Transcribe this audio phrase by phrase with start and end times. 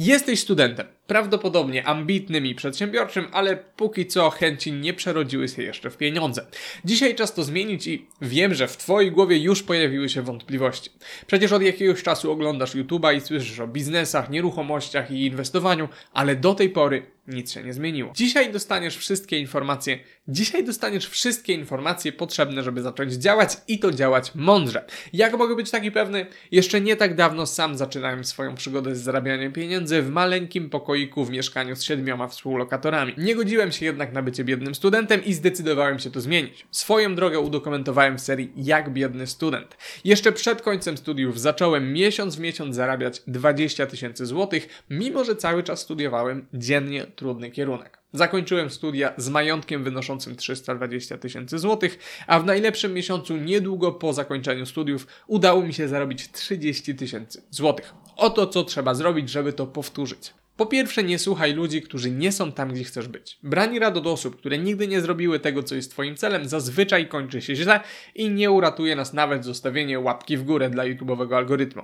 [0.00, 5.96] Jesteś studentem, prawdopodobnie ambitnym i przedsiębiorczym, ale póki co chęci nie przerodziły się jeszcze w
[5.96, 6.46] pieniądze.
[6.84, 10.90] Dzisiaj czas to zmienić i wiem, że w Twojej głowie już pojawiły się wątpliwości.
[11.26, 16.54] Przecież od jakiegoś czasu oglądasz YouTube'a i słyszysz o biznesach, nieruchomościach i inwestowaniu, ale do
[16.54, 18.12] tej pory nic się nie zmieniło.
[18.14, 19.98] Dzisiaj dostaniesz wszystkie informacje,
[20.28, 24.84] dzisiaj dostaniesz wszystkie informacje potrzebne, żeby zacząć działać i to działać mądrze.
[25.12, 26.26] Jak mogę być taki pewny?
[26.50, 31.30] Jeszcze nie tak dawno sam zaczynałem swoją przygodę z zarabianiem pieniędzy w maleńkim pokoiku w
[31.30, 33.14] mieszkaniu z siedmioma współlokatorami.
[33.18, 36.66] Nie godziłem się jednak na bycie biednym studentem i zdecydowałem się to zmienić.
[36.70, 39.76] Swoją drogę udokumentowałem w serii Jak biedny student.
[40.04, 45.62] Jeszcze przed końcem studiów zacząłem miesiąc w miesiąc zarabiać 20 tysięcy złotych, mimo że cały
[45.62, 47.98] czas studiowałem dziennie trudny kierunek.
[48.12, 54.66] Zakończyłem studia z majątkiem wynoszącym 320 tysięcy złotych, a w najlepszym miesiącu niedługo po zakończeniu
[54.66, 57.94] studiów udało mi się zarobić 30 tysięcy złotych.
[58.16, 60.34] Oto co trzeba zrobić, żeby to powtórzyć.
[60.58, 63.38] Po pierwsze, nie słuchaj ludzi, którzy nie są tam, gdzie chcesz być.
[63.42, 67.42] Brani rad od osób, które nigdy nie zrobiły tego, co jest Twoim celem, zazwyczaj kończy
[67.42, 67.80] się źle
[68.14, 71.82] i nie uratuje nas nawet zostawienie łapki w górę dla YouTube'owego algorytmu.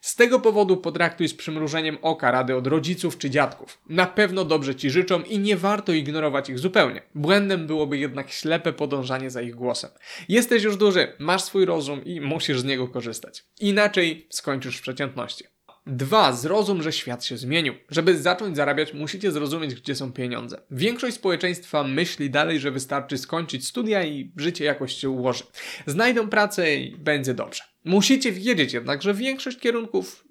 [0.00, 3.78] Z tego powodu potraktuj z przymrużeniem oka rady od rodziców czy dziadków.
[3.88, 7.02] Na pewno dobrze Ci życzą i nie warto ignorować ich zupełnie.
[7.14, 9.90] Błędem byłoby jednak ślepe podążanie za ich głosem.
[10.28, 13.44] Jesteś już duży, masz swój rozum i musisz z niego korzystać.
[13.60, 15.51] Inaczej skończysz w przeciętności.
[15.86, 17.74] Dwa, zrozum, że świat się zmienił.
[17.90, 20.60] Żeby zacząć zarabiać, musicie zrozumieć, gdzie są pieniądze.
[20.70, 25.44] Większość społeczeństwa myśli dalej, że wystarczy skończyć studia i życie jakoś się ułoży.
[25.86, 27.62] Znajdą pracę i będzie dobrze.
[27.84, 30.24] Musicie wiedzieć jednak, że większość kierunków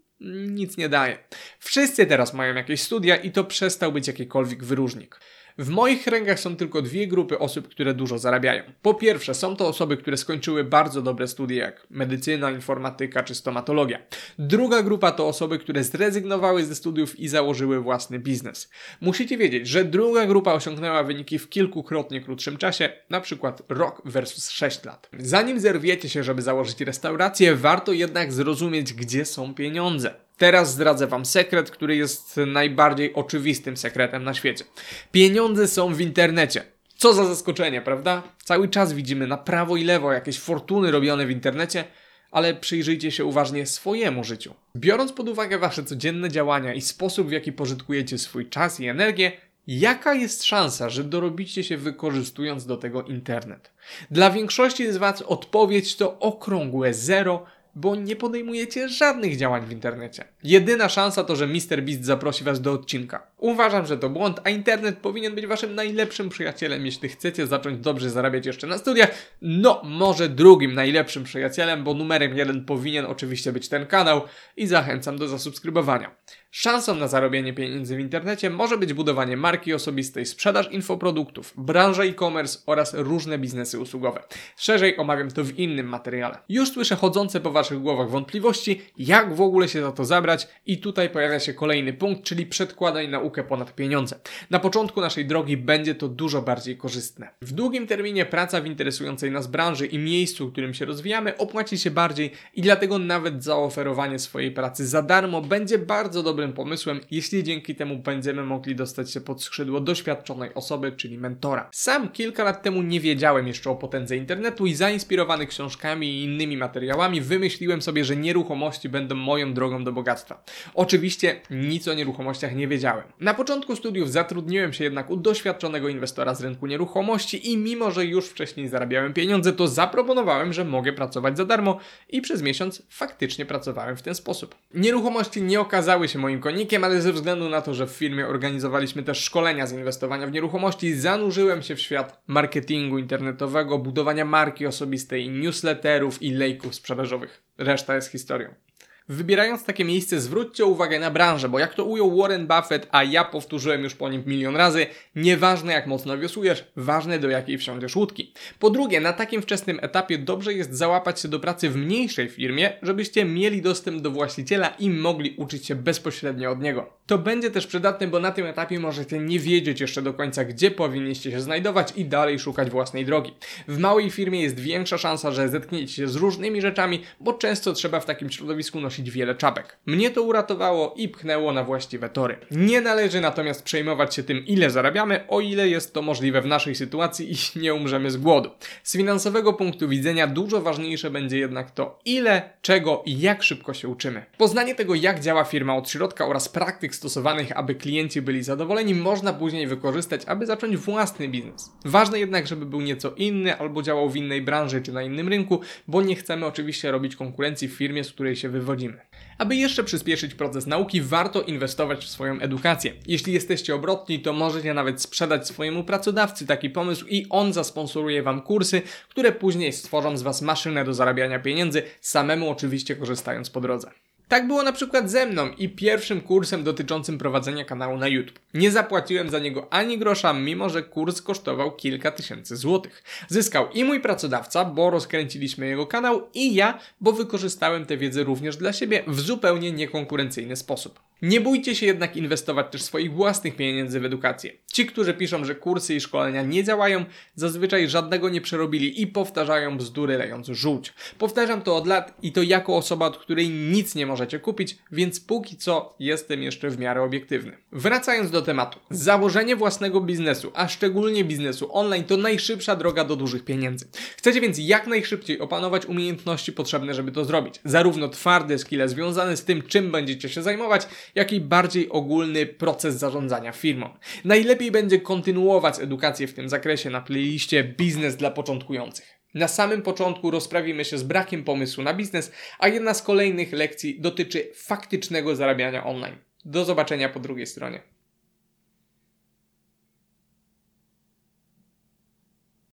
[0.48, 1.18] nic nie daje.
[1.60, 5.20] Wszyscy teraz mają jakieś studia i to przestał być jakikolwiek wyróżnik.
[5.58, 8.64] W moich kręgach są tylko dwie grupy osób, które dużo zarabiają.
[8.82, 14.00] Po pierwsze, są to osoby, które skończyły bardzo dobre studia, jak medycyna, informatyka czy stomatologia.
[14.40, 18.70] Druga grupa to osoby, które zrezygnowały ze studiów i założyły własny biznes.
[19.02, 24.50] Musicie wiedzieć, że druga grupa osiągnęła wyniki w kilkukrotnie krótszym czasie, na przykład rok versus
[24.50, 25.10] 6 lat.
[25.20, 30.21] Zanim zerwiecie się, żeby założyć restaurację, warto jednak zrozumieć, gdzie są pieniądze.
[30.42, 34.66] Teraz zdradzę Wam sekret, który jest najbardziej oczywistym sekretem na świecie.
[35.12, 36.64] Pieniądze są w internecie.
[36.96, 38.24] Co za zaskoczenie, prawda?
[38.44, 41.84] Cały czas widzimy na prawo i lewo jakieś fortuny robione w internecie,
[42.32, 44.54] ale przyjrzyjcie się uważnie swojemu życiu.
[44.76, 49.32] Biorąc pod uwagę Wasze codzienne działania i sposób, w jaki pożytkujecie swój czas i energię,
[49.68, 53.72] jaka jest szansa, że dorobicie się wykorzystując do tego internet?
[54.12, 60.26] Dla większości z Was odpowiedź to okrągłe zero bo nie podejmujecie żadnych działań w internecie.
[60.44, 63.28] Jedyna szansa to, że MrBeast zaprosi Was do odcinka.
[63.42, 68.10] Uważam, że to błąd, a internet powinien być Waszym najlepszym przyjacielem, jeśli chcecie zacząć dobrze
[68.10, 69.12] zarabiać jeszcze na studiach.
[69.42, 74.22] No, może drugim najlepszym przyjacielem, bo numerem jeden powinien oczywiście być ten kanał
[74.58, 76.16] i zachęcam do zasubskrybowania.
[76.52, 82.60] Szansą na zarobienie pieniędzy w internecie może być budowanie marki osobistej, sprzedaż infoproduktów, branża e-commerce
[82.66, 84.24] oraz różne biznesy usługowe.
[84.58, 86.38] Szerzej omawiam to w innym materiale.
[86.50, 90.78] Już słyszę chodzące po Waszych głowach wątpliwości, jak w ogóle się za to zabrać i
[90.78, 94.20] tutaj pojawia się kolejny punkt, czyli przedkładaj naukę ponad pieniądze.
[94.50, 97.28] Na początku naszej drogi będzie to dużo bardziej korzystne.
[97.42, 101.78] W długim terminie praca w interesującej nas branży i miejscu, w którym się rozwijamy opłaci
[101.78, 107.44] się bardziej i dlatego nawet zaoferowanie swojej pracy za darmo będzie bardzo dobrym pomysłem, jeśli
[107.44, 111.70] dzięki temu będziemy mogli dostać się pod skrzydło doświadczonej osoby, czyli mentora.
[111.72, 116.58] Sam kilka lat temu nie wiedziałem jeszcze o potędze internetu i zainspirowany książkami i innymi
[116.58, 120.44] materiałami wymyśliłem sobie, że nieruchomości będą moją drogą do bogactwa.
[120.74, 123.04] Oczywiście nic o nieruchomościach nie wiedziałem.
[123.22, 128.06] Na początku studiów zatrudniłem się jednak u doświadczonego inwestora z rynku nieruchomości i mimo, że
[128.06, 133.46] już wcześniej zarabiałem pieniądze, to zaproponowałem, że mogę pracować za darmo i przez miesiąc faktycznie
[133.46, 134.56] pracowałem w ten sposób.
[134.74, 139.04] Nieruchomości nie okazały się moim konikiem, ale ze względu na to, że w firmie organizowaliśmy
[139.04, 145.30] też szkolenia z inwestowania w nieruchomości, zanurzyłem się w świat marketingu internetowego, budowania marki osobistej,
[145.30, 147.44] newsletterów i lejków sprzedażowych.
[147.58, 148.71] Reszta jest historią.
[149.12, 153.24] Wybierając takie miejsce, zwróćcie uwagę na branżę, bo jak to ujął Warren Buffett, a ja
[153.24, 158.34] powtórzyłem już po nim milion razy, nieważne jak mocno wiosłujesz, ważne do jakiej wsiądziesz łódki.
[158.60, 162.74] Po drugie, na takim wczesnym etapie dobrze jest załapać się do pracy w mniejszej firmie,
[162.82, 166.94] żebyście mieli dostęp do właściciela i mogli uczyć się bezpośrednio od niego.
[167.08, 170.72] To będzie też przydatne, bo na tym etapie możecie nie wiedzieć jeszcze do końca, gdzie
[170.72, 173.34] powinniście się znajdować i dalej szukać własnej drogi.
[173.68, 178.00] W małej firmie jest większa szansa, że zetkniecie się z różnymi rzeczami, bo często trzeba
[178.00, 179.78] w takim środowisku nosić nosić wiele czapek.
[179.86, 182.38] Mnie to uratowało i pchnęło na właściwe tory.
[182.52, 186.76] Nie należy natomiast przejmować się tym, ile zarabiamy, o ile jest to możliwe w naszej
[186.76, 188.50] sytuacji i nie umrzemy z głodu.
[188.84, 193.88] Z finansowego punktu widzenia dużo ważniejsze będzie jednak to, ile, czego i jak szybko się
[193.88, 194.26] uczymy.
[194.38, 199.34] Poznanie tego, jak działa firma od środka oraz praktyk stosowanych, aby klienci byli zadowoleni, można
[199.34, 201.72] później wykorzystać, aby zacząć własny biznes.
[201.86, 205.62] Ważne jednak, żeby był nieco inny albo działał w innej branży czy na innym rynku,
[205.88, 208.91] bo nie chcemy oczywiście robić konkurencji w firmie, z której się wywodzimy.
[209.38, 212.94] Aby jeszcze przyspieszyć proces nauki, warto inwestować w swoją edukację.
[213.08, 218.42] Jeśli jesteście obrotni, to możecie nawet sprzedać swojemu pracodawcy taki pomysł i on zasponsoruje Wam
[218.42, 223.92] kursy, które później stworzą z Was maszynę do zarabiania pieniędzy, samemu oczywiście korzystając po drodze.
[224.32, 228.40] Tak było na przykład ze mną i pierwszym kursem dotyczącym prowadzenia kanału na YouTube.
[228.54, 233.04] Nie zapłaciłem za niego ani grosza, mimo że kurs kosztował kilka tysięcy złotych.
[233.28, 238.58] Zyskał i mój pracodawca, bo rozkręciliśmy jego kanał, i ja, bo wykorzystałem tę wiedzę również
[238.58, 241.00] dla siebie w zupełnie niekonkurencyjny sposób.
[241.22, 244.52] Nie bójcie się jednak inwestować też swoich własnych pieniędzy w edukację.
[244.72, 249.78] Ci, którzy piszą, że kursy i szkolenia nie działają, zazwyczaj żadnego nie przerobili i powtarzają
[249.78, 250.94] bzdury lejąc żółć.
[251.18, 255.20] Powtarzam to od lat i to jako osoba, od której nic nie możecie kupić, więc
[255.20, 257.58] póki co jestem jeszcze w miarę obiektywny.
[257.72, 258.80] Wracając do tematu.
[258.90, 263.88] Założenie własnego biznesu, a szczególnie biznesu online to najszybsza droga do dużych pieniędzy.
[264.18, 267.56] Chcecie więc jak najszybciej opanować umiejętności potrzebne, żeby to zrobić.
[267.66, 272.96] Zarówno twarde skille związane z tym, czym będziecie się zajmować, jak i bardziej ogólny proces
[272.96, 273.90] zarządzania firmą.
[274.26, 279.22] Najlepiej będzie kontynuować edukację w tym zakresie na playliście Biznes dla początkujących.
[279.34, 284.02] Na samym początku rozprawimy się z brakiem pomysłu na biznes, a jedna z kolejnych lekcji
[284.02, 286.16] dotyczy faktycznego zarabiania online.
[286.46, 287.91] Do zobaczenia po drugiej stronie.